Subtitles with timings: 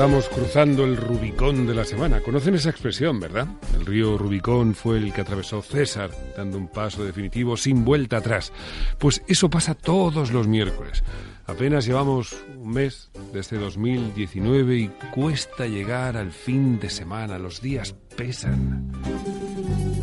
[0.00, 2.22] Estamos cruzando el Rubicón de la semana.
[2.22, 3.46] Conocen esa expresión, ¿verdad?
[3.74, 8.50] El río Rubicón fue el que atravesó César, dando un paso definitivo sin vuelta atrás.
[8.96, 11.04] Pues eso pasa todos los miércoles.
[11.44, 17.38] Apenas llevamos un mes desde 2019 y cuesta llegar al fin de semana.
[17.38, 18.90] Los días pesan.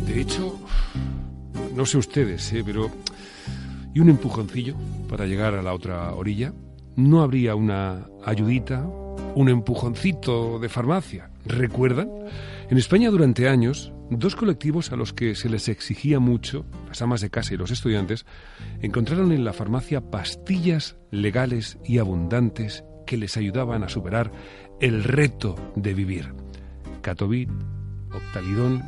[0.06, 0.60] De hecho,
[1.74, 2.62] no sé ustedes, ¿eh?
[2.64, 2.88] pero...
[3.94, 4.76] ¿Y un empujoncillo
[5.08, 6.52] para llegar a la otra orilla?
[6.94, 8.86] ¿No habría una ayudita,
[9.34, 11.30] un empujoncito de farmacia.
[11.44, 12.10] ¿Recuerdan?
[12.70, 17.20] En España durante años, dos colectivos a los que se les exigía mucho, las amas
[17.20, 18.26] de casa y los estudiantes,
[18.80, 24.30] encontraron en la farmacia pastillas legales y abundantes que les ayudaban a superar
[24.80, 26.34] el reto de vivir.
[27.00, 27.50] Catovit,
[28.12, 28.82] Optalidón.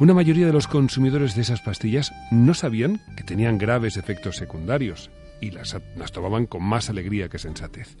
[0.00, 5.10] Una mayoría de los consumidores de esas pastillas no sabían que tenían graves efectos secundarios
[5.40, 7.96] y las, las tomaban con más alegría que sensatez.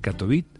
[0.00, 0.59] Catovit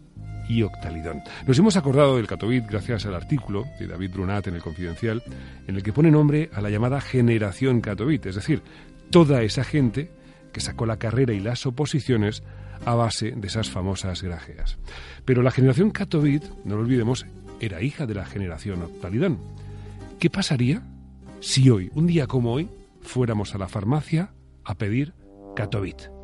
[0.51, 1.23] y Octalidón.
[1.47, 5.23] Nos hemos acordado del Catovit gracias al artículo de David Brunat en el Confidencial,
[5.65, 8.61] en el que pone nombre a la llamada generación Catovit, es decir,
[9.11, 10.11] toda esa gente
[10.51, 12.43] que sacó la carrera y las oposiciones
[12.85, 14.77] a base de esas famosas grajeas.
[15.23, 17.25] Pero la generación Catovit, no lo olvidemos,
[17.61, 19.39] era hija de la generación Octalidón.
[20.19, 20.81] ¿Qué pasaría
[21.39, 22.67] si hoy, un día como hoy,
[23.01, 24.33] fuéramos a la farmacia
[24.65, 25.13] a pedir
[25.55, 26.20] Catovit?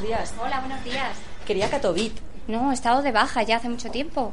[0.00, 0.34] Buenos días.
[0.42, 1.16] Hola, buenos días.
[1.46, 2.16] Quería Catovit.
[2.48, 4.32] No, he estado de baja ya hace mucho tiempo.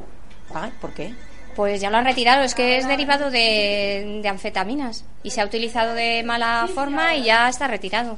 [0.79, 1.13] ¿por qué?
[1.55, 5.45] Pues ya lo han retirado, es que es derivado de, de anfetaminas y se ha
[5.45, 8.17] utilizado de mala forma y ya está retirado.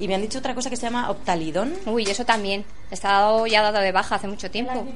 [0.00, 1.74] Y me han dicho otra cosa que se llama Optalidón.
[1.86, 2.64] Uy, eso también.
[2.90, 4.86] He estado ya dado de baja hace mucho tiempo.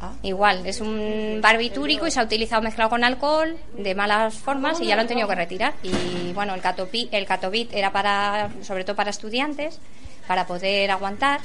[0.00, 0.12] Ah.
[0.22, 4.86] Igual, es un barbitúrico y se ha utilizado mezclado con alcohol de malas formas y
[4.86, 5.74] ya lo han tenido que retirar.
[5.82, 9.80] Y bueno, el, catopi, el Catovit era para, sobre todo para estudiantes,
[10.26, 11.40] para poder aguantar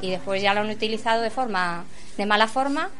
[0.00, 1.84] y después ya lo han utilizado de forma,
[2.16, 2.90] de mala forma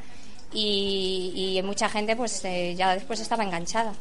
[0.53, 3.93] y, y mucha gente pues eh, ya después estaba enganchada.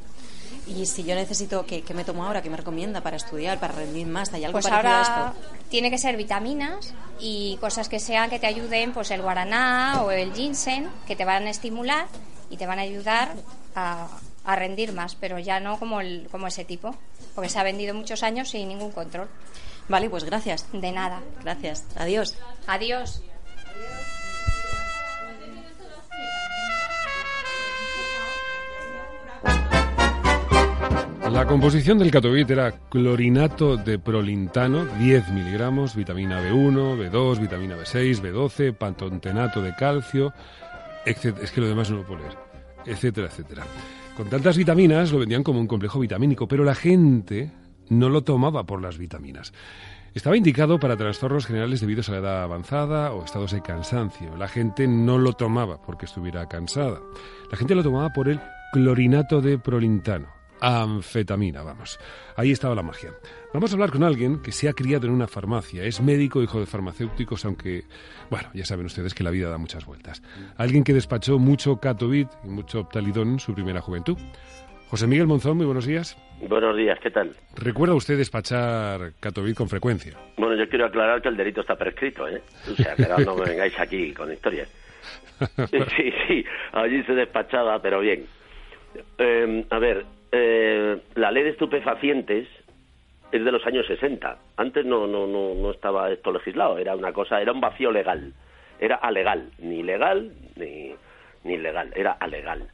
[0.67, 2.41] Y si yo necesito, ¿qué, qué me tomo ahora?
[2.41, 4.31] ¿Qué me recomienda para estudiar, para rendir más?
[4.33, 5.41] ¿Hay algo Pues ahora esto?
[5.69, 10.11] tiene que ser vitaminas y cosas que sean que te ayuden, pues el guaraná o
[10.11, 12.07] el ginseng, que te van a estimular
[12.49, 13.33] y te van a ayudar
[13.75, 14.07] a,
[14.45, 16.95] a rendir más, pero ya no como, el, como ese tipo,
[17.33, 19.29] porque se ha vendido muchos años sin ningún control.
[19.89, 20.67] Vale, pues gracias.
[20.71, 21.21] De nada.
[21.43, 21.85] Gracias.
[21.97, 22.37] Adiós.
[22.67, 23.21] Adiós.
[31.31, 38.21] La composición del Catovit era clorinato de prolintano, 10 miligramos, vitamina B1, B2, vitamina B6,
[38.21, 40.33] B12, pantontenato de calcio,
[41.05, 41.37] etc.
[41.41, 42.37] Es que lo demás no lo puedo leer,
[42.85, 43.63] etcétera, etcétera.
[44.17, 47.49] Con tantas vitaminas lo vendían como un complejo vitamínico, pero la gente
[47.89, 49.53] no lo tomaba por las vitaminas.
[50.13, 54.35] Estaba indicado para trastornos generales debidos a la edad avanzada o estados de cansancio.
[54.35, 56.99] La gente no lo tomaba porque estuviera cansada.
[57.49, 58.41] La gente lo tomaba por el
[58.73, 60.27] clorinato de prolintano.
[60.61, 61.97] Anfetamina, vamos.
[62.35, 63.11] Ahí estaba la magia.
[63.53, 65.83] Vamos a hablar con alguien que se ha criado en una farmacia.
[65.83, 67.85] Es médico, hijo de farmacéuticos, aunque,
[68.29, 70.21] bueno, ya saben ustedes que la vida da muchas vueltas.
[70.57, 74.17] Alguien que despachó mucho Catovit y mucho Optalidón en su primera juventud.
[74.91, 76.17] José Miguel Monzón, muy buenos días.
[76.49, 77.31] Buenos días, ¿qué tal?
[77.55, 80.17] ¿Recuerda usted despachar Catovit con frecuencia?
[80.35, 82.41] Bueno, yo quiero aclarar que el delito está prescrito, ¿eh?
[82.69, 84.69] O sea, que ahora no me vengáis aquí con historias.
[85.71, 88.25] Sí, sí, allí se despachaba, pero bien.
[89.17, 92.47] Eh, a ver, eh, la ley de estupefacientes
[93.31, 94.37] es de los años 60.
[94.57, 98.33] Antes no, no, no, no estaba esto legislado, era una cosa, era un vacío legal.
[98.79, 100.93] Era alegal, ni legal ni,
[101.45, 102.67] ni legal, era alegal.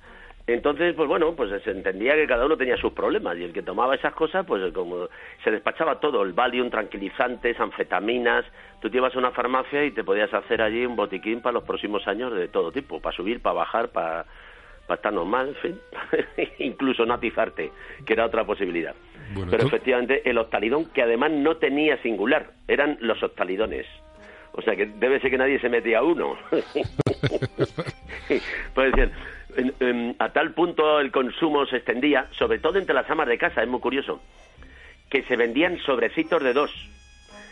[0.47, 3.61] Entonces, pues bueno, pues se entendía que cada uno tenía sus problemas y el que
[3.61, 5.09] tomaba esas cosas, pues como
[5.43, 8.45] se despachaba todo, el Valium, tranquilizantes, anfetaminas,
[8.81, 11.65] tú te ibas a una farmacia y te podías hacer allí un botiquín para los
[11.65, 14.25] próximos años de todo tipo, para subir, para bajar, para,
[14.87, 15.77] para estar normal, en fin,
[16.59, 17.69] incluso no atizarte,
[18.05, 18.95] que era otra posibilidad.
[19.33, 23.85] Bueno, Pero tú- efectivamente el octalidón, que además no tenía singular, eran los octalidones.
[24.53, 26.37] O sea que debe ser que nadie se metía uno.
[28.73, 29.11] pues en-
[30.19, 33.67] a tal punto el consumo se extendía, sobre todo entre las amas de casa, es
[33.67, 34.21] muy curioso.
[35.09, 36.69] que se vendían sobrecitos de dos.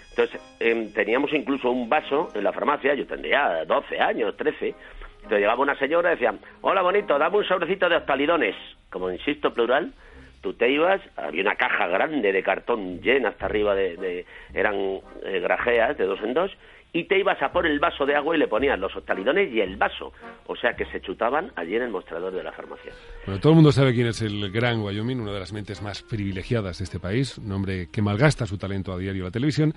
[0.09, 4.75] Entonces, em, teníamos incluso un vaso en la farmacia, yo tendría 12 años, 13.
[5.15, 8.55] Entonces llegaba una señora y decía, hola bonito, dame un sobrecito de octalidones.
[8.89, 9.93] Como insisto, plural,
[10.41, 14.75] tú te ibas, había una caja grande de cartón llena hasta arriba de, eran
[15.23, 16.51] eh, grajeas de dos en dos,
[16.95, 19.59] y te ibas a por el vaso de agua y le ponías los octalidones y
[19.59, 20.13] el vaso.
[20.47, 22.93] O sea que se chutaban allí en el mostrador de la farmacia.
[23.25, 26.01] Bueno, todo el mundo sabe quién es el gran Wyoming, una de las mentes más
[26.03, 29.73] privilegiadas de este país, un hombre que malgasta su talento a diario la televisión.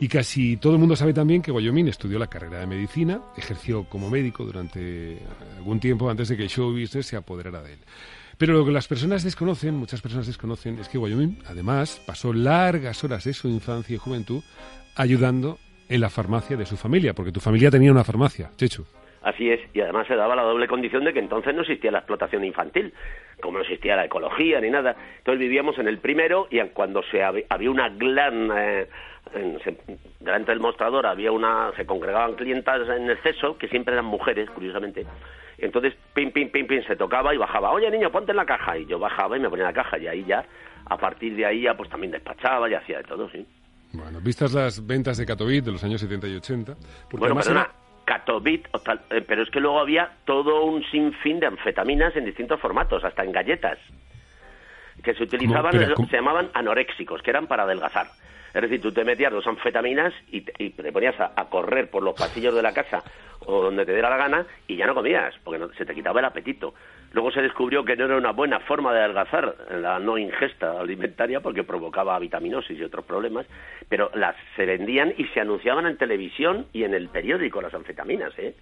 [0.00, 3.84] Y casi todo el mundo sabe también que Wyoming estudió la carrera de medicina, ejerció
[3.84, 5.20] como médico durante
[5.56, 7.78] algún tiempo antes de que el show business se apoderara de él.
[8.38, 13.04] Pero lo que las personas desconocen, muchas personas desconocen, es que Wyoming, además, pasó largas
[13.04, 14.42] horas de su infancia y juventud
[14.96, 18.84] ayudando en la farmacia de su familia, porque tu familia tenía una farmacia, Chechu.
[19.22, 21.98] Así es, y además se daba la doble condición de que entonces no existía la
[21.98, 22.94] explotación infantil,
[23.40, 24.94] como no existía la ecología ni nada.
[25.18, 28.50] Entonces vivíamos en el primero y cuando se había una gran...
[28.56, 28.86] Eh,
[30.20, 31.72] delante del mostrador había una...
[31.76, 35.04] se congregaban clientas en exceso, que siempre eran mujeres, curiosamente.
[35.58, 37.72] Entonces, pim, pim, pim, pim, se tocaba y bajaba.
[37.72, 38.78] Oye, niño, ponte en la caja.
[38.78, 39.98] Y yo bajaba y me ponía en la caja.
[39.98, 40.44] Y ahí ya,
[40.84, 43.44] a partir de ahí ya, pues también despachaba y hacía de todo, sí.
[43.92, 46.76] Bueno, vistas las ventas de Catovit de los años 70 y 80.
[47.12, 47.70] Bueno, perdona,
[48.04, 48.66] Catovit,
[49.10, 53.24] eh, pero es que luego había todo un sinfín de anfetaminas en distintos formatos, hasta
[53.24, 53.78] en galletas,
[55.02, 58.06] que se utilizaban, se llamaban anoréxicos, que eran para adelgazar.
[58.56, 62.54] Es decir, tú te metías dos anfetaminas y te, ponías a, correr por los pasillos
[62.54, 63.04] de la casa
[63.40, 66.24] o donde te diera la gana y ya no comías, porque se te quitaba el
[66.24, 66.72] apetito.
[67.12, 71.40] Luego se descubrió que no era una buena forma de adelgazar la no ingesta alimentaria
[71.40, 73.46] porque provocaba vitaminosis y otros problemas,
[73.90, 78.32] pero las se vendían y se anunciaban en televisión y en el periódico las anfetaminas,
[78.38, 78.54] ¿eh?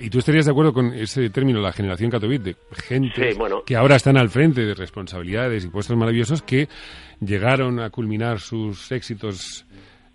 [0.00, 2.56] ¿Y tú estarías de acuerdo con ese término, la generación Catovit, de
[2.86, 3.36] gente
[3.66, 6.68] que ahora están al frente de responsabilidades y puestos maravillosos que
[7.20, 9.66] llegaron a culminar sus éxitos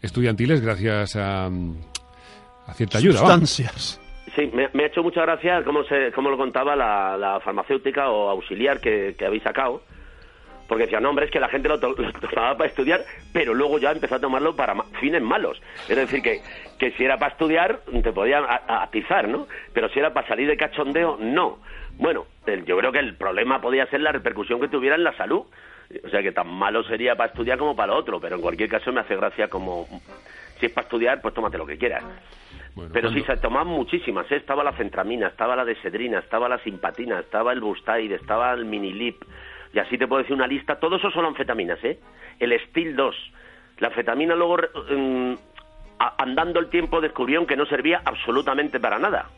[0.02, 3.20] estudiantiles gracias a, a cierta ayuda?
[3.20, 4.02] Sustancias.
[4.36, 8.80] Sí, me, ha hecho mucha gracia cómo, se, cómo lo contaba la, farmacéutica o auxiliar
[8.80, 9.82] que, que habéis sacado
[10.70, 13.92] porque decía, no, hombre, es que la gente lo, tomaba para estudiar, pero luego ya
[13.92, 15.60] empezó a tomarlo para fines malos.
[15.90, 16.42] Es decir, que,
[16.78, 19.48] que si era para estudiar, te podían atizar, ¿no?
[19.74, 21.58] Pero si era para salir de cachondeo, no.
[21.98, 22.28] Bueno,
[22.66, 25.44] yo creo que el problema podía ser la repercusión que tuviera en la salud.
[26.06, 28.70] O sea, que tan malo sería para estudiar como para lo otro, pero en cualquier
[28.70, 29.88] caso me hace gracia como...
[30.60, 32.04] Si es para estudiar, pues tómate lo que quieras.
[32.94, 34.36] pero si se tomaban muchísimas, ¿eh?
[34.36, 39.24] estaba la centramina, estaba la desedrina, estaba la simpatina, estaba el bustaid, estaba el minilip,
[39.74, 42.00] y así te puedo decir una lista, todo eso son anfetaminas, ¿eh?
[42.40, 43.16] El Stil 2.
[43.80, 45.34] La anfetamina luego, mm,
[46.18, 49.30] andando el tiempo, descubrieron que no servía absolutamente para nada.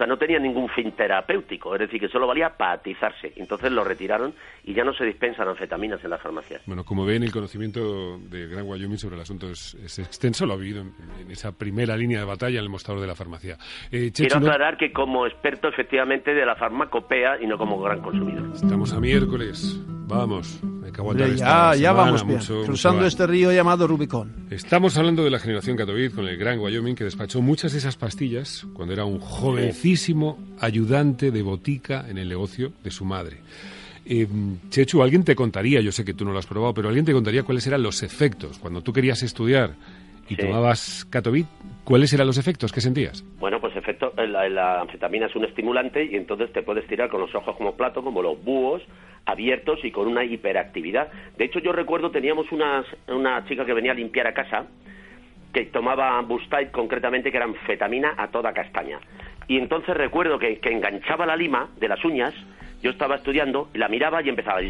[0.00, 3.34] O sea, no tenía ningún fin terapéutico, es decir, que solo valía para atizarse.
[3.36, 4.32] Entonces lo retiraron
[4.64, 6.62] y ya no se dispensan anfetaminas en las farmacias.
[6.64, 10.56] Bueno, como ven, el conocimiento de Gran Wyoming sobre el asunto es, extenso, lo ha
[10.56, 13.58] vivido en, esa primera línea de batalla en el mostrador de la farmacia.
[13.92, 18.52] Eh, Quiero aclarar que como experto, efectivamente, de la farmacopea y no como gran consumidor.
[18.54, 19.78] Estamos a miércoles.
[20.08, 24.46] Vamos, hay que aguantar ya, ya vamos bien, cruzando este río llamado Rubicón.
[24.50, 27.96] Estamos hablando de la generación Catovid con el gran Wyoming que despachó muchas de esas
[27.96, 33.38] pastillas cuando era un jovencísimo ayudante de botica en el negocio de su madre.
[34.04, 34.26] Eh,
[34.70, 37.12] Chechu, alguien te contaría, yo sé que tú no lo has probado, pero alguien te
[37.12, 39.74] contaría cuáles eran los efectos cuando tú querías estudiar
[40.30, 41.46] y tomabas Catovit,
[41.84, 43.24] ¿cuáles eran los efectos que sentías?
[43.38, 47.20] Bueno, pues efecto, eh, la, anfetamina es un estimulante y entonces te puedes tirar con
[47.20, 48.82] los ojos como plato, como los búhos,
[49.26, 51.08] abiertos y con una hiperactividad.
[51.36, 54.66] De hecho, yo recuerdo, teníamos una chica que venía a limpiar a casa,
[55.52, 59.00] que tomaba Bustaid concretamente, que era anfetamina a toda castaña.
[59.48, 62.34] Y entonces recuerdo que, que enganchaba la lima de las uñas,
[62.82, 64.62] yo estaba estudiando, la miraba y empezaba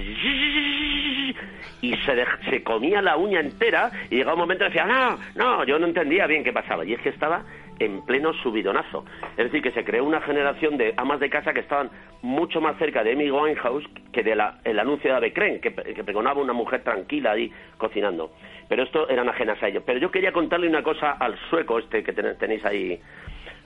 [1.82, 5.64] y se, se comía la uña entera y llegaba un momento y decía, no, no,
[5.64, 6.84] yo no entendía bien qué pasaba.
[6.84, 7.42] Y es que estaba
[7.78, 9.04] en pleno subidonazo.
[9.36, 11.90] Es decir, que se creó una generación de amas de casa que estaban
[12.22, 15.72] mucho más cerca de Amy Winehouse que de la, el anuncio de Ave Cren, que,
[15.72, 18.32] que pregonaba una mujer tranquila ahí cocinando.
[18.68, 19.82] Pero esto eran ajenas a ellos.
[19.86, 23.00] Pero yo quería contarle una cosa al sueco este que tenéis ahí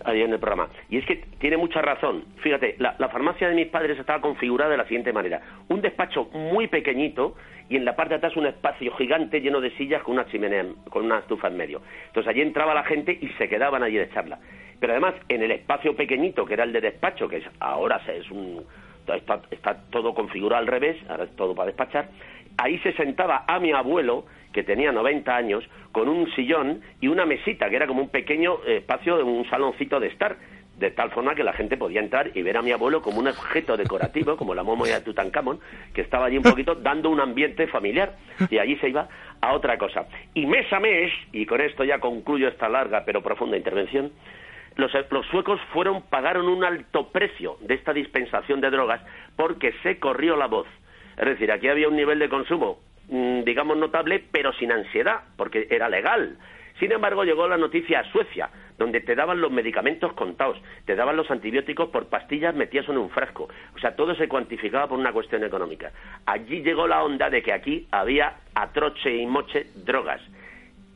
[0.05, 0.69] ahí en el programa.
[0.89, 2.25] Y es que tiene mucha razón.
[2.39, 5.41] Fíjate, la, farmacia de mis padres estaba configurada de la siguiente manera.
[5.69, 7.37] Un despacho muy pequeñito
[7.69, 10.67] y en la parte de atrás un espacio gigante lleno de sillas con una chimenea,
[10.91, 11.83] con una estufa en medio.
[12.07, 14.39] Entonces allí entraba la gente y se quedaban allí de charla.
[14.81, 18.31] Pero además, en el espacio pequeñito, que era el de despacho, que es, ahora es
[18.31, 18.65] un...
[19.07, 22.09] Está, está todo configurado al revés, ahora es todo para despachar,
[22.57, 27.27] ahí se sentaba a mi abuelo que tenía 90 años, con un sillón y una
[27.27, 30.37] mesita, que era como un pequeño espacio de un saloncito de estar,
[30.79, 33.29] de tal forma que la gente podía entrar y ver a mi abuelo como un
[33.29, 35.61] objeto decorativo, como la momia de Tutankamón,
[35.93, 38.17] que estaba allí un poquito dando un ambiente familiar.
[38.51, 39.09] Y allí se iba
[39.41, 40.07] a otra cosa.
[40.35, 44.13] Y mes a mes, y con esto ya concluyo esta larga pero profunda intervención,
[44.77, 49.01] los, los, suecos fueron pagaron un alto precio de esta dispensación de drogas
[49.37, 50.67] porque se corrió la voz.
[51.17, 55.67] Es decir, aquí había un nivel de consumo, mm, digamos, notable, pero sin ansiedad, porque
[55.71, 56.37] era legal.
[56.81, 61.17] Sin embargo, llegó la noticia a Suecia, donde te daban los medicamentos contados, te daban
[61.17, 63.49] los antibióticos por pastillas metidas en un frasco.
[63.77, 65.93] O sea, todo se cuantificaba por una cuestión económica.
[66.27, 70.21] Allí llegó la onda de que aquí había a troche y moche drogas.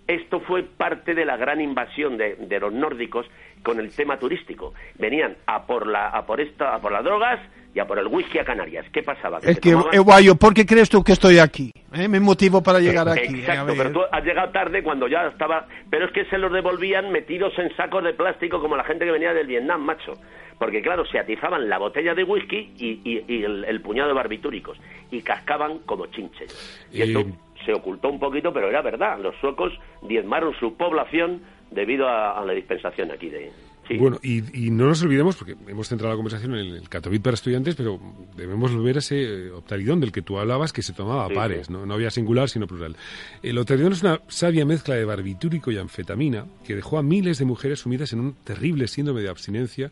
[0.09, 3.27] Esto fue parte de la gran invasión de, de los nórdicos
[3.63, 4.75] con el tema turístico.
[4.99, 7.39] Venían a por la a por esta a por las drogas
[7.78, 8.87] y a por el whisky a Canarias.
[8.92, 9.38] ¿Qué pasaba?
[9.40, 11.70] es que, Guayo, ¿por qué crees tú que estoy aquí?
[11.92, 12.08] ¿Eh?
[12.08, 13.38] Me motivo para llegar aquí.
[13.38, 15.68] Exacto, pero tú has llegado tarde cuando ya estaba...
[15.88, 19.12] Pero es que se los devolvían metidos en sacos de plástico como la gente que
[19.12, 20.14] venía del Vietnam, macho.
[20.58, 24.76] Porque claro, se atizaban la botella de whisky y, el, puñado de barbitúricos.
[25.12, 26.88] Y cascaban como chinches.
[26.92, 27.26] Y esto
[27.64, 29.20] se ocultó un poquito, pero era verdad.
[29.20, 33.52] Los suecos diezmaron su población debido a, la dispensación aquí de...
[33.97, 37.75] Bueno, y, no nos olvidemos, porque hemos centrado la conversación en el Catovit para estudiantes,
[37.75, 37.99] pero
[38.37, 41.71] debemos volver a ese eh, optaridón del que tú hablabas, que se tomaba a pares,
[41.71, 41.87] ¿no?
[41.87, 42.97] no había singular, sino plural.
[43.42, 47.45] El optaridón es una sabia mezcla de barbitúrico y anfetamina que dejó a miles de
[47.45, 49.90] mujeres sumidas en un terrible síndrome de abstinencia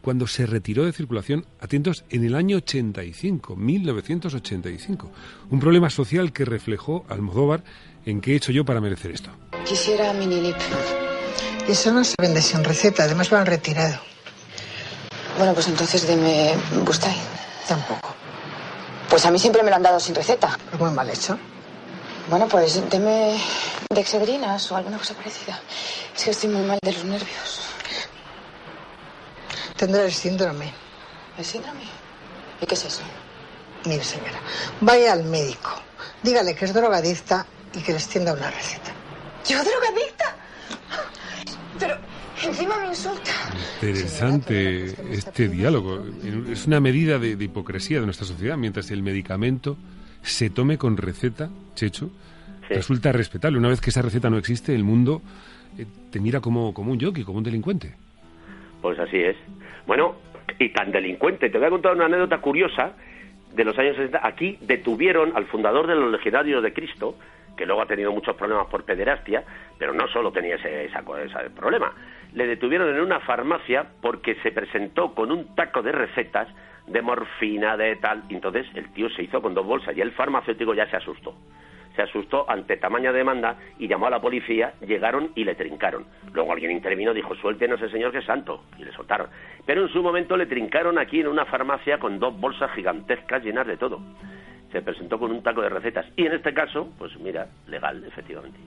[0.00, 5.10] cuando se retiró de circulación, atentos, en el año 85, 1985.
[5.50, 7.64] Un problema social que reflejó Almodóvar
[8.04, 9.30] en qué he hecho yo para merecer esto.
[9.64, 10.12] Quisiera
[11.66, 11.70] minilip.
[11.70, 13.98] Eso no se vende sin receta, además lo han retirado.
[15.38, 16.54] Bueno, pues entonces deme
[16.84, 17.16] Bustain.
[17.68, 18.14] Tampoco.
[19.10, 20.56] Pues a mí siempre me lo han dado sin receta.
[20.70, 21.38] Pues muy mal hecho.
[22.28, 23.38] Bueno, pues deme
[23.90, 25.60] dexedrinas o alguna cosa parecida.
[26.16, 27.60] Es que estoy muy mal de los nervios.
[29.76, 30.72] Tendrá el síndrome.
[31.36, 31.82] ¿El síndrome?
[32.60, 33.02] ¿Y qué es eso?
[33.84, 34.40] Mire, señora,
[34.80, 35.70] vaya al médico.
[36.22, 38.90] Dígale que es drogadicta y que les tienda una receta.
[39.46, 40.34] ¿Yo drogadicta?
[41.78, 41.94] Pero
[42.44, 43.30] encima me insulta.
[43.80, 46.04] Interesante este diálogo.
[46.50, 48.56] Es una medida de, hipocresía de nuestra sociedad.
[48.56, 49.76] Mientras el medicamento
[50.22, 52.10] se tome con receta, Checho,
[52.68, 53.58] resulta respetable.
[53.58, 55.22] Una vez que esa receta no existe, el mundo
[55.78, 57.94] eh, te mira como, como un yoki, como un delincuente.
[58.80, 59.36] Pues así es.
[59.86, 60.16] Bueno,
[60.58, 61.50] y tan delincuente.
[61.50, 62.92] Te voy a contar una anécdota curiosa
[63.54, 64.20] de los años 60.
[64.22, 67.16] Aquí detuvieron al fundador de los Legionarios de Cristo,
[67.56, 69.44] que luego ha tenido muchos problemas por pederastia,
[69.78, 70.90] pero no solo tenía ese,
[71.54, 71.92] problema.
[72.32, 76.48] Le detuvieron en una farmacia porque se presentó con un taco de recetas
[76.86, 78.24] de morfina, de tal.
[78.28, 81.34] Entonces el tío se hizo con dos bolsas y el farmacéutico ya se asustó.
[81.96, 86.04] Se asustó ante tamaña demanda y llamó a la policía, llegaron y le trincaron.
[86.34, 89.28] Luego alguien intervino, dijo, suelten a ese señor que es santo, y le soltaron.
[89.64, 93.66] Pero en su momento le trincaron aquí en una farmacia con dos bolsas gigantescas llenas
[93.66, 94.02] de todo
[94.72, 96.06] se presentó con un taco de recetas.
[96.16, 98.58] Y en este caso, pues mira, legal, efectivamente.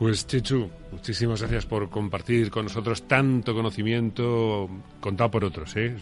[0.00, 4.66] Pues Chechu, muchísimas gracias por compartir con nosotros tanto conocimiento
[4.98, 5.76] contado por otros.
[5.76, 5.94] ¿eh?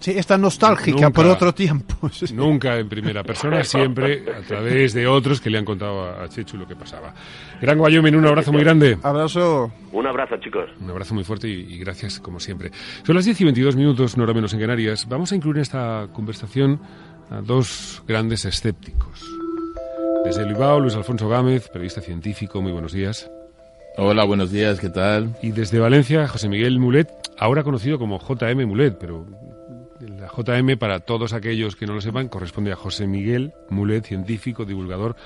[0.00, 2.10] Sí, esta nostálgica por otro tiempo.
[2.34, 6.56] Nunca en primera persona, siempre a través de otros que le han contado a Chechu
[6.56, 7.14] lo que pasaba.
[7.60, 8.98] Gran Wyoming, un abrazo muy grande.
[9.04, 9.70] Abrazo.
[9.92, 10.68] Un abrazo, chicos.
[10.80, 12.72] Un abrazo muy fuerte y, y gracias como siempre.
[13.04, 15.06] Son las 10 y 22 minutos, no hora menos en Canarias.
[15.08, 16.80] Vamos a incluir en esta conversación
[17.30, 19.22] a dos grandes escépticos.
[20.24, 23.30] Desde Bilbao, Luis Alfonso Gámez, periodista científico, muy buenos días.
[23.96, 25.36] Hola, buenos días, ¿qué tal?
[25.42, 27.08] Y desde Valencia, José Miguel Mulet,
[27.38, 29.26] ahora conocido como JM Mulet, pero
[30.00, 34.64] la JM, para todos aquellos que no lo sepan, corresponde a José Miguel Mulet, científico,
[34.64, 35.16] divulgador,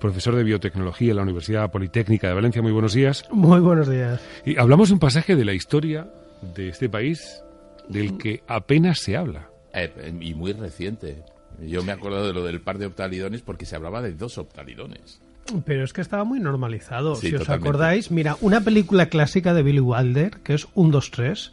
[0.00, 2.62] profesor de biotecnología en la Universidad Politécnica de Valencia.
[2.62, 3.24] Muy buenos días.
[3.30, 4.20] Muy buenos días.
[4.44, 6.08] Y hablamos de un pasaje de la historia
[6.54, 7.42] de este país
[7.88, 9.50] del que apenas se habla.
[9.72, 11.22] Eh, y muy reciente.
[11.64, 15.20] Yo me acuerdo de lo del par de optalidones porque se hablaba de dos optalidones.
[15.64, 17.14] Pero es que estaba muy normalizado.
[17.14, 21.52] si os acordáis, mira, una película clásica de Billy Wilder, que es 1, 2, 3.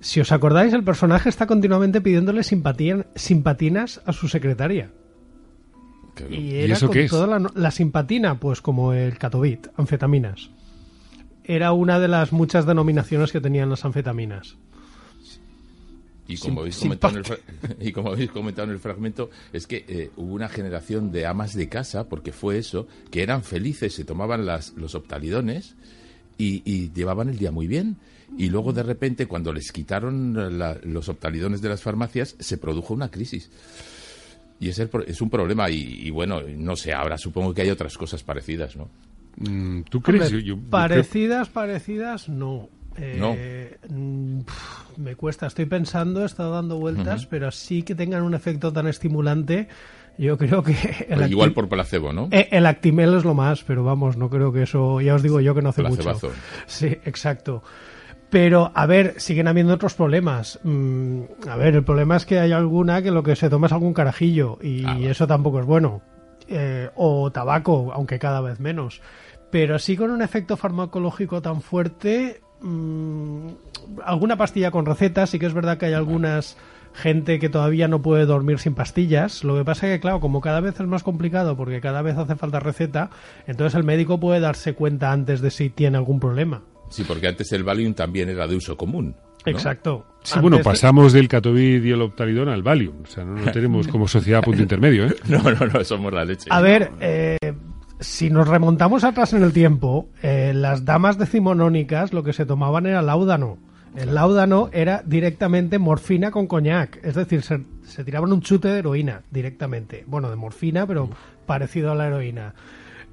[0.00, 4.90] Si os acordáis, el personaje está continuamente pidiéndole simpatinas a su secretaria.
[6.30, 7.10] Y era eso con es?
[7.10, 10.50] toda la, la, simpatina, pues como el catobit, anfetaminas.
[11.44, 14.56] Era una de las muchas denominaciones que tenían las anfetaminas.
[16.28, 19.84] Y como, habéis comentado en el, y como habéis comentado en el fragmento, es que
[19.88, 24.04] eh, hubo una generación de amas de casa, porque fue eso, que eran felices, se
[24.04, 25.74] tomaban las, los optalidones
[26.36, 27.96] y, llevaban el día muy bien.
[28.36, 30.36] Y luego de repente, cuando les quitaron
[30.84, 33.50] los optalidones de las farmacias, se produjo una crisis.
[34.60, 35.70] Y es, es un problema.
[35.70, 38.90] Y, bueno, no sé, ahora supongo que hay otras cosas parecidas, ¿no?
[39.38, 40.30] Mm, ¿Tú crees?
[40.68, 42.68] parecidas, parecidas, no.
[43.16, 43.34] no.
[43.36, 44.40] Eh, mm,
[44.98, 45.46] me cuesta.
[45.46, 49.68] Estoy pensando, he estado dando vueltas, pero sí que tengan un efecto tan estimulante.
[50.18, 50.74] Yo creo que...
[51.08, 52.28] El igual por placebo, ¿no?
[52.32, 55.00] Eh, el Actimel es lo más, pero vamos, no creo que eso...
[55.00, 56.12] Ya os digo yo que no hace mucho.
[56.66, 57.62] Sí, exacto.
[58.28, 60.58] Pero, a ver, siguen habiendo otros problemas.
[60.64, 63.72] Mm, a ver, el problema es que hay alguna que lo que se toma es
[63.72, 66.02] algún carajillo y ah, eso tampoco es bueno.
[66.48, 69.00] Eh, o tabaco, aunque cada vez menos.
[69.50, 73.48] Pero sí con un efecto farmacológico tan fuerte, mm,
[74.04, 76.56] alguna pastilla con receta, sí que es verdad que hay algunas
[76.94, 79.44] gente que todavía no puede dormir sin pastillas.
[79.44, 82.16] Lo que pasa es que, claro, como cada vez es más complicado porque cada vez
[82.16, 83.10] hace falta receta,
[83.46, 86.62] entonces el médico puede darse cuenta antes de si tiene algún problema.
[86.90, 89.14] Sí, porque antes el Valium también era de uso común.
[89.44, 90.04] Exacto.
[90.22, 93.02] Sí, bueno, pasamos del Catovid y el Optalidón al Valium.
[93.04, 95.16] O sea, no lo tenemos como sociedad a punto intermedio, ¿eh?
[95.28, 96.48] No, no, no, somos la leche.
[96.50, 97.38] A ver, eh,
[98.00, 102.86] si nos remontamos atrás en el tiempo, eh, las damas decimonónicas lo que se tomaban
[102.86, 103.58] era láudano.
[103.96, 108.78] El láudano era directamente morfina con coñac, es decir, se, se, tiraban un chute de
[108.78, 110.04] heroína directamente.
[110.06, 111.08] Bueno, de morfina, pero
[111.46, 112.54] parecido a la heroína.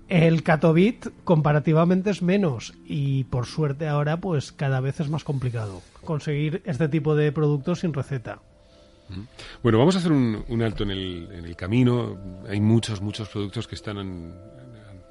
[0.07, 5.81] El Catovit comparativamente es menos y por suerte ahora pues cada vez es más complicado
[6.03, 8.39] conseguir este tipo de productos sin receta.
[9.63, 12.17] Bueno, vamos a hacer un, alto en el, en el, camino.
[12.47, 13.97] Hay muchos, muchos productos que están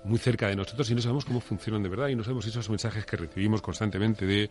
[0.05, 2.69] muy cerca de nosotros y no sabemos cómo funcionan de verdad y no sabemos esos
[2.69, 4.51] mensajes que recibimos constantemente de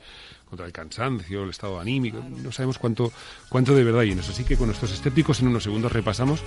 [0.50, 3.12] contra el cansancio, el estado anímico, no sabemos cuánto,
[3.50, 4.32] cuánto de verdad hay en eso.
[4.32, 6.42] Así que con nuestros escépticos en unos segundos repasamos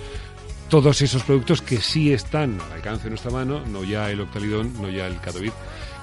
[0.69, 4.73] todos esos productos que sí están al alcance de nuestra mano, no ya el Octalidón,
[4.81, 5.55] no ya el Cadovit,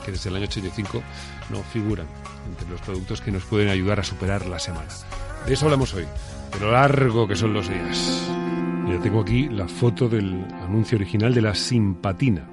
[0.06, 1.04] que desde el año 85
[1.50, 2.08] no figuran
[2.48, 4.90] entre los productos que nos pueden ayudar a superar la semana.
[5.46, 6.06] De eso hablamos hoy,
[6.54, 8.30] de lo largo que son los días.
[8.88, 12.53] Ya tengo aquí la foto del anuncio original de la simpatina.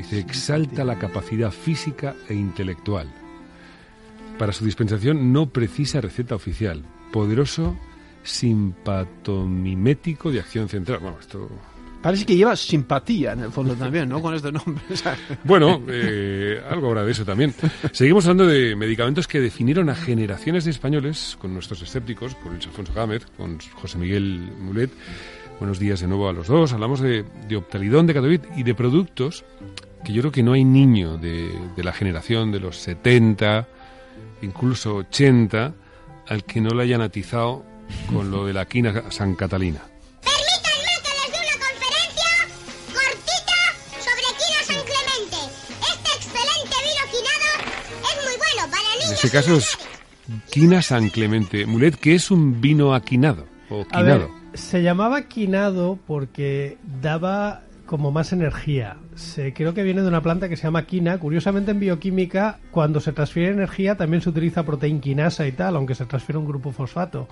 [0.00, 3.06] Dice, exalta la capacidad física e intelectual.
[4.38, 6.82] Para su dispensación no precisa receta oficial.
[7.12, 7.76] Poderoso
[8.22, 11.00] simpatomimético de acción central.
[11.00, 11.50] Bueno, esto
[12.00, 14.22] Parece que lleva simpatía en el fondo también, ¿no?
[14.22, 14.82] Con este nombre.
[15.44, 17.54] bueno, eh, algo habrá de eso también.
[17.92, 22.66] Seguimos hablando de medicamentos que definieron a generaciones de españoles, con nuestros escépticos, con Luis
[22.66, 24.90] Alfonso Gámez, con José Miguel Mulet.
[25.58, 26.72] Buenos días de nuevo a los dos.
[26.72, 29.44] Hablamos de, de Optalidón, de Catavit y de productos
[30.04, 33.66] que yo creo que no hay niño de, de la generación de los 70,
[34.42, 35.74] incluso 80,
[36.28, 37.64] al que no le hayan atizado
[38.12, 39.80] con lo de la quina San Catalina.
[40.22, 42.30] Permítanme que les dé una conferencia
[42.92, 43.58] cortita
[43.98, 45.38] sobre quina San Clemente.
[45.80, 47.48] Este excelente vino quinado
[48.02, 49.08] es muy bueno para niños.
[49.08, 49.78] En este caso es
[50.50, 51.66] quina San Clemente.
[51.66, 54.40] Mulet, ¿qué es un vino aquinado o quinado?
[54.54, 58.98] se llamaba quinado porque daba como más energía.
[59.16, 61.18] Se, creo que viene de una planta que se llama quina.
[61.18, 66.06] Curiosamente, en bioquímica, cuando se transfiere energía, también se utiliza proteinquinasa y tal, aunque se
[66.06, 67.26] transfiere un grupo fosfato.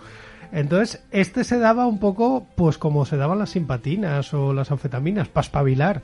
[0.50, 5.28] Entonces, este se daba un poco, pues como se daban las simpatinas o las anfetaminas,
[5.28, 6.02] para espabilar,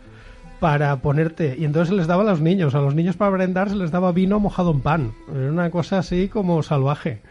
[0.61, 1.57] para ponerte.
[1.59, 2.77] Y entonces se les daba a los niños.
[2.77, 5.15] A los niños para brindar se les daba vino mojado en pan.
[5.35, 7.23] Era una cosa así como salvaje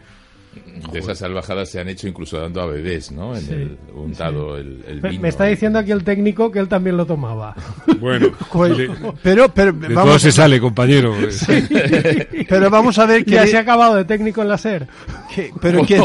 [0.92, 3.36] de esas salvajadas se han hecho incluso dando a bebés, ¿no?
[3.36, 5.20] En el untado el, vino.
[5.20, 7.54] Me está diciendo aquí el técnico que él también lo tomaba.
[8.00, 8.28] Bueno,
[9.22, 11.14] pero, pero de todo se sale, compañero.
[12.48, 14.86] pero vamos a ver que ya se ha acabado de técnico en la SER.
[15.60, 16.02] pero, que,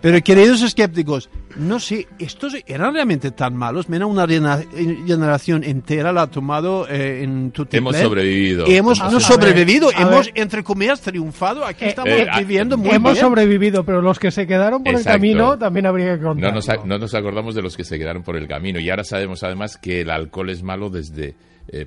[0.00, 3.88] pero queridos escépticos, no sé, ¿estos eran realmente tan malos?
[3.88, 8.66] Mira, una generación entera la ha tomado eh, en tu Hemos sobrevivido.
[8.66, 11.64] hemos no sobrevivido, hemos, entre comillas, triunfado.
[11.64, 15.04] Aquí eh, estamos eh, viviendo muy Hemos sobrevivido, pero los que se quedaron por el
[15.04, 16.52] camino también habría que contar.
[16.86, 18.80] No nos, acordamos de los que se quedaron por el camino.
[18.80, 21.34] Y ahora sabemos además que el alcohol es malo desde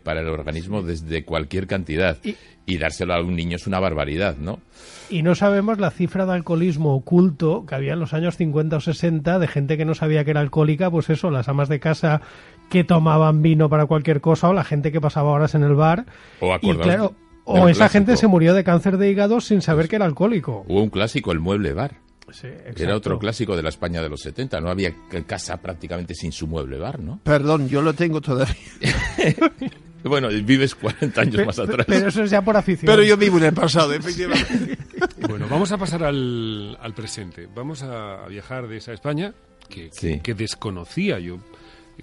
[0.01, 2.17] para el organismo desde cualquier cantidad.
[2.65, 4.59] y dárselo a un niño es una barbaridad, ¿no?
[5.09, 8.79] Y no sabemos la cifra de alcoholismo oculto que había en los años 50 o
[8.79, 12.21] 60 de gente que no sabía que era alcohólica, pues eso, las amas de casa
[12.69, 16.05] que tomaban vino para cualquier cosa o la gente que pasaba horas en el bar.
[16.39, 17.13] O y claro,
[17.45, 20.65] o esa gente se murió de cáncer de hígado sin saber que era alcohólico.
[20.67, 21.97] Hubo un clásico, el mueble bar.
[22.31, 24.59] Sí, era otro clásico de la España de los 70.
[24.59, 24.93] No había
[25.27, 27.19] casa prácticamente sin su mueble bar, ¿no?
[27.23, 28.55] Perdón, yo lo tengo todavía.
[30.03, 31.85] Bueno, vives 40 años más atrás.
[31.87, 32.87] Pero eso es ya por afición.
[32.87, 34.77] Pero yo vivo en el pasado, efectivamente.
[35.29, 37.47] bueno, vamos a pasar al, presente.
[37.53, 39.33] Vamos a viajar de esa España
[39.69, 39.89] que,
[40.21, 41.37] que, desconocía yo.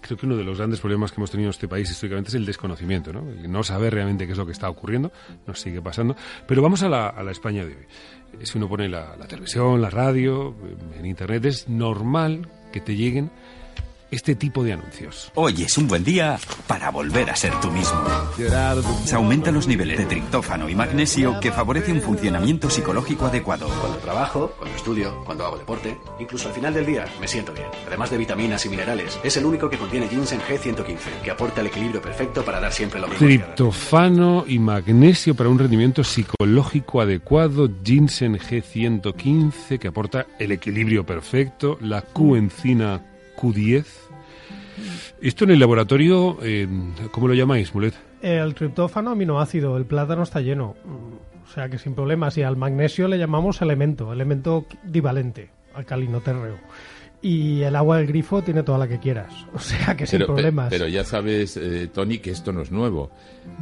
[0.00, 2.34] Creo que uno de los grandes problemas que hemos tenido en este país históricamente es
[2.34, 3.22] el desconocimiento, ¿no?
[3.22, 5.12] no saber realmente qué es lo que está ocurriendo,
[5.46, 6.16] nos sigue pasando.
[6.46, 8.44] Pero vamos a la, a la España de hoy.
[8.44, 10.54] Si uno pone la, la televisión, la radio,
[10.96, 13.30] en Internet, es normal que te lleguen
[14.10, 15.30] este tipo de anuncios.
[15.34, 18.00] Hoy es un buen día para volver a ser tú mismo.
[19.04, 23.68] Se aumentan los niveles de triptófano y magnesio que favorece un funcionamiento psicológico adecuado.
[23.80, 27.66] Cuando trabajo, cuando estudio, cuando hago deporte, incluso al final del día me siento bien.
[27.86, 31.68] Además de vitaminas y minerales, es el único que contiene ginseng G115, que aporta el
[31.68, 33.26] equilibrio perfecto para dar siempre lo mejor.
[33.26, 41.78] Triptófano y magnesio para un rendimiento psicológico adecuado, ginseng G115 que aporta el equilibrio perfecto,
[41.80, 43.09] la Q-encina
[43.40, 43.84] Q10.
[45.20, 46.66] Esto en el laboratorio, eh,
[47.10, 47.94] ¿cómo lo llamáis, Mulet?
[48.22, 50.76] El triptófano aminoácido, el plátano está lleno.
[51.44, 52.36] O sea que sin problemas.
[52.38, 56.58] Y al magnesio le llamamos elemento, elemento divalente, alcalino térreo.
[57.22, 59.32] Y el agua del grifo tiene toda la que quieras.
[59.54, 60.70] O sea que sin problemas.
[60.70, 63.10] Pero ya sabes, eh, Tony, que esto no es nuevo.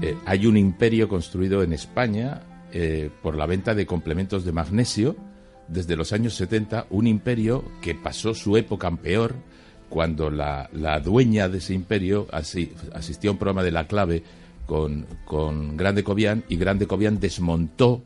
[0.00, 2.42] Eh, hay un imperio construido en España
[3.22, 5.16] por la venta de complementos de magnesio
[5.68, 9.36] desde los años 70, un imperio que pasó su época en peor
[9.88, 14.22] cuando la, la dueña de ese imperio asistió a un programa de la clave
[14.66, 18.02] con, con Grande Cobian y Grande Cobian desmontó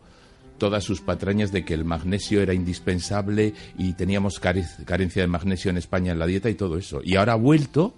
[0.58, 5.76] todas sus patrañas de que el magnesio era indispensable y teníamos carencia de magnesio en
[5.76, 7.00] España en la dieta y todo eso.
[7.02, 7.94] Y ahora ha vuelto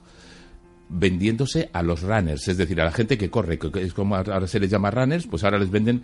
[0.88, 4.46] vendiéndose a los runners, es decir, a la gente que corre, que es como ahora
[4.46, 6.02] se les llama runners, pues ahora les venden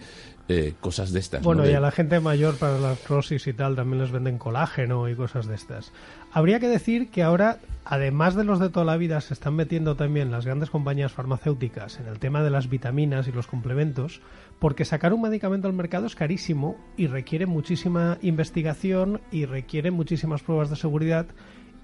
[0.49, 1.43] eh, cosas de estas.
[1.43, 5.09] Bueno, y a la gente mayor para las crosis y tal también les venden colágeno
[5.09, 5.93] y cosas de estas.
[6.33, 9.97] Habría que decir que ahora, además de los de toda la vida, se están metiendo
[9.97, 14.21] también las grandes compañías farmacéuticas en el tema de las vitaminas y los complementos,
[14.61, 20.43] porque sacar un medicamento al mercado es carísimo y requiere muchísima investigación y requiere muchísimas
[20.43, 21.27] pruebas de seguridad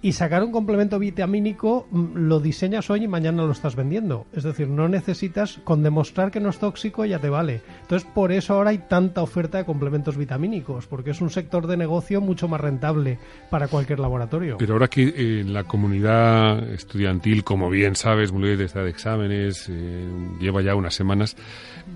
[0.02, 4.26] y sacar un complemento vitamínico mm, lo diseñas hoy y mañana lo estás vendiendo.
[4.32, 7.62] Es decir, no necesitas, con demostrar que no es tóxico ya te vale.
[7.82, 11.76] Entonces, por eso ahora hay tanta oferta de complementos vitamínicos, porque es un sector de
[11.76, 13.18] negocio mucho más rentable
[13.50, 14.56] para cualquier laboratorio.
[14.59, 20.09] Pero ahora que en la comunidad estudiantil, como bien sabes, muy está de exámenes, eh,
[20.40, 21.37] lleva ya unas semanas,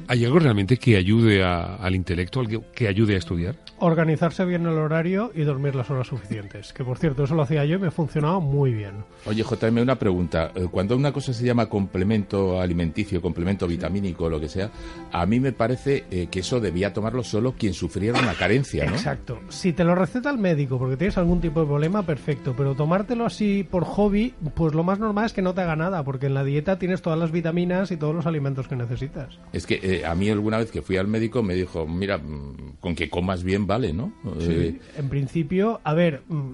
[0.08, 3.56] ¿hay algo realmente que ayude al intelecto, algo que ayude a estudiar?
[3.78, 6.72] Organizarse bien el horario y dormir las horas suficientes.
[6.72, 9.04] Que por cierto, eso lo hacía yo y me funcionado muy bien.
[9.26, 10.50] Oye, JM, una pregunta.
[10.54, 14.70] Eh, cuando una cosa se llama complemento alimenticio, complemento vitamínico, lo que sea,
[15.12, 18.92] a mí me parece eh, que eso debía tomarlo solo quien sufriera una carencia, ¿no?
[18.92, 19.40] Exacto.
[19.48, 22.54] Si te lo receta el médico porque tienes algún tipo de problema, perfecto.
[22.56, 26.02] Pero tomártelo así por hobby, pues lo más normal es que no te haga nada,
[26.04, 29.38] porque en la dieta tienes todas las vitaminas y todos los alimentos que necesitas.
[29.52, 32.76] Es que eh, a mí alguna vez que fui al médico me dijo, mira, mm,
[32.80, 34.12] con que comas bien vale, ¿no?
[34.38, 36.50] Sí, en principio, a ver, mm,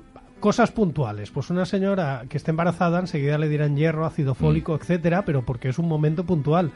[0.46, 1.32] cosas puntuales.
[1.32, 4.36] Pues una señora que esté embarazada enseguida le dirán hierro, ácido mm.
[4.36, 6.70] fólico, etcétera, pero porque es un momento puntual.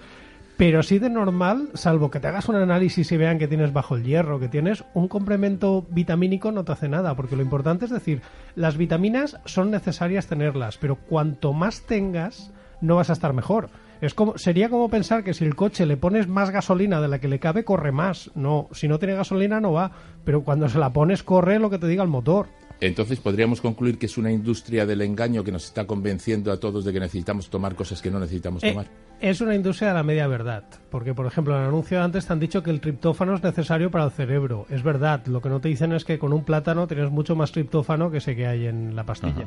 [0.57, 3.95] Pero sí de normal, salvo que te hagas un análisis y vean que tienes bajo
[3.95, 7.93] el hierro, que tienes un complemento vitamínico, no te hace nada, porque lo importante es
[7.93, 8.23] decir,
[8.57, 13.71] las vitaminas son necesarias tenerlas, pero cuanto más tengas, no vas a estar mejor.
[14.01, 17.21] Es como, sería como pensar que si el coche le pones más gasolina de la
[17.21, 18.33] que le cabe, corre más.
[18.35, 19.93] No, si no tiene gasolina no va,
[20.25, 22.49] pero cuando se la pones, corre lo que te diga el motor.
[22.81, 26.85] Entonces podríamos concluir que es una industria del engaño que nos está convenciendo a todos
[26.85, 28.87] de que necesitamos tomar cosas que no necesitamos eh, tomar.
[29.21, 32.27] es una industria de la media verdad, porque por ejemplo en el anuncio de antes
[32.27, 34.67] te han dicho que el triptófano es necesario para el cerebro.
[34.71, 37.53] Es verdad, lo que no te dicen es que con un plátano tienes mucho más
[37.53, 39.47] triptófano que ese que hay en la pastilla.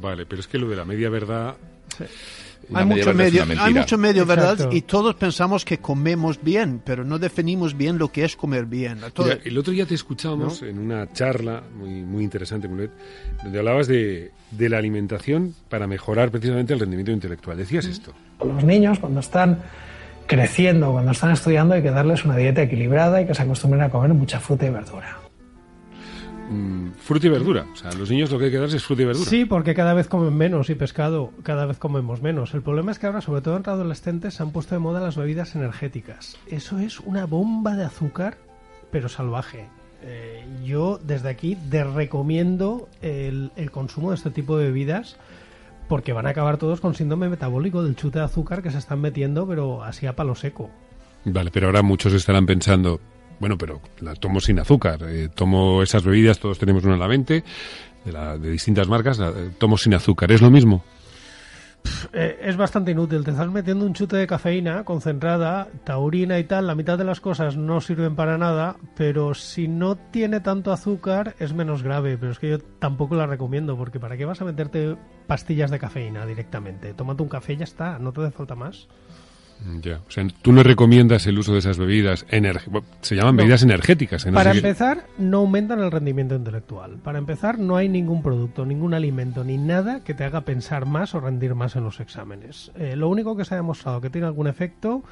[0.00, 1.56] Vale, pero es que lo de la media verdad...
[2.74, 4.70] Hay mucho, medio, hay mucho medio, ¿verdad?
[4.72, 8.98] Y todos pensamos que comemos bien, pero no definimos bien lo que es comer bien.
[9.44, 14.68] el otro día te escuchamos en una charla muy, muy interesante, donde hablabas de, de,
[14.68, 17.56] la alimentación para mejorar precisamente el rendimiento intelectual.
[17.56, 18.12] Decías esto.
[18.44, 19.62] Los niños, cuando están
[20.26, 23.90] creciendo, cuando están estudiando, hay que darles una dieta equilibrada y que se acostumbren a
[23.90, 25.25] comer mucha fruta y verdura.
[26.48, 27.66] Mm, fruta y verdura.
[27.72, 29.28] O sea, los niños lo que hay que darles es fruta y verdura.
[29.28, 32.54] Sí, porque cada vez comen menos y pescado cada vez comemos menos.
[32.54, 35.16] El problema es que ahora, sobre todo entre adolescentes, se han puesto de moda las
[35.16, 36.36] bebidas energéticas.
[36.46, 38.38] Eso es una bomba de azúcar,
[38.90, 39.68] pero salvaje.
[40.02, 45.16] Eh, yo desde aquí te recomiendo el, el consumo de este tipo de bebidas
[45.88, 49.00] porque van a acabar todos con síndrome metabólico del chute de azúcar que se están
[49.00, 50.70] metiendo, pero así a palo seco.
[51.24, 53.00] Vale, pero ahora muchos estarán pensando,
[53.38, 55.00] bueno, pero la tomo sin azúcar.
[55.02, 57.44] Eh, tomo esas bebidas, todos tenemos una en la mente,
[58.04, 60.32] de, distintas marcas, eh, tomo sin azúcar.
[60.32, 60.84] ¿Es lo mismo?
[62.12, 63.24] Eh, es bastante inútil.
[63.24, 66.66] Te estás metiendo un chute de cafeína concentrada, taurina y tal.
[66.66, 71.34] La mitad de las cosas no sirven para nada, pero si no tiene tanto azúcar
[71.38, 72.16] es menos grave.
[72.18, 74.96] Pero es que yo tampoco la recomiendo, porque ¿para qué vas a meterte
[75.26, 76.94] pastillas de cafeína directamente?
[76.94, 78.88] Tómate un café y ya está, no te hace falta más.
[79.80, 82.26] Ya, o sea, tú no recomiendas el uso de esas bebidas,
[83.00, 84.26] se llaman bebidas energéticas.
[84.26, 84.32] ¿eh?
[84.32, 86.98] Para empezar, no aumentan el rendimiento intelectual.
[86.98, 91.14] Para empezar, no hay ningún producto, ningún alimento, ni nada que te haga pensar más
[91.14, 92.70] o rendir más en los exámenes.
[92.76, 95.02] Eh, lo único que se ha demostrado que tiene algún efecto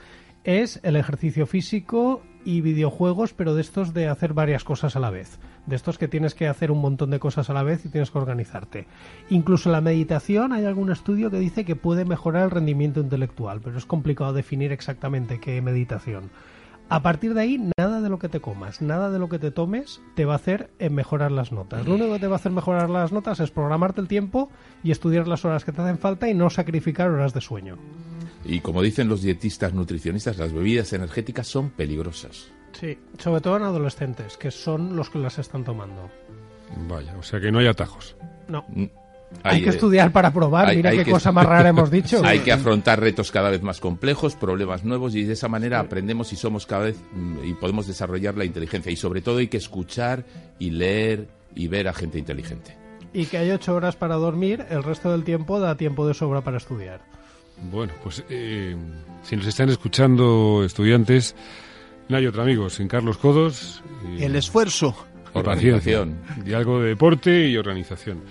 [0.45, 5.11] es el ejercicio físico y videojuegos, pero de estos de hacer varias cosas a la
[5.11, 5.39] vez.
[5.67, 8.11] De estos que tienes que hacer un montón de cosas a la vez y tienes
[8.11, 8.87] que organizarte.
[9.31, 13.79] Incluso la meditación, hay algún estudio que dice que puede mejorar el rendimiento intelectual, pero
[13.79, 16.31] es complicado definir exactamente qué meditación.
[16.91, 19.51] A partir de ahí, nada de lo que te comas, nada de lo que te
[19.51, 21.87] tomes te va a hacer eh, mejorar las notas.
[21.87, 24.51] Lo único que te va a hacer mejorar las notas es programarte el tiempo
[24.83, 27.79] y estudiar las horas que te hacen falta y no sacrificar horas de sueño.
[28.45, 32.54] Y como dicen los dietistas nutricionistas, las bebidas energéticas son peligrosas.
[32.79, 36.11] Sí, sobre todo en adolescentes, que son los que las están tomando.
[36.89, 38.17] Vaya, o sea que no hay atajos.
[38.49, 38.65] No.
[38.69, 38.85] Mm,
[39.43, 42.23] hay, que estudiar para probar, mira qué cosa más rara hemos dicho.
[42.25, 46.33] Hay que afrontar retos cada vez más complejos, problemas nuevos y de esa manera aprendemos
[46.33, 49.57] y somos cada vez mm, y podemos desarrollar la inteligencia y sobre todo hay que
[49.57, 50.25] escuchar
[50.59, 52.77] y leer y ver a gente inteligente.
[53.13, 56.43] Y que hay ocho horas para dormir, el resto del tiempo da tiempo de sobra
[56.43, 57.01] para estudiar.
[57.71, 58.75] Bueno, pues eh,
[59.23, 61.37] si nos están escuchando estudiantes,
[62.09, 63.83] no hay otro amigo, sin Carlos Codos.
[64.19, 64.95] el esfuerzo.
[65.33, 66.19] Organización.
[66.47, 68.23] Y algo de deporte y organización.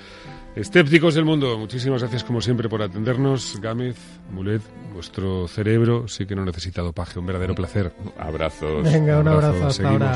[0.55, 3.59] Escépticos del mundo, muchísimas gracias como siempre por atendernos.
[3.59, 3.97] Gámez,
[4.31, 4.61] Mulet,
[4.93, 7.91] vuestro cerebro sí que no necesita dopaje, un verdadero placer.
[8.19, 8.83] Abrazos.
[8.83, 10.13] Venga, un abrazo, hasta ahora.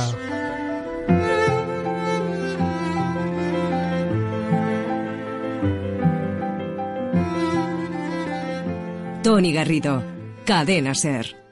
[9.23, 10.03] Tony Garrido,
[10.45, 11.46] Cadena Ser.